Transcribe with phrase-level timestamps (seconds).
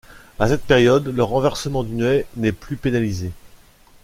[0.39, 3.31] À cette période, le renversement d'une haie n'est plus pénalisé.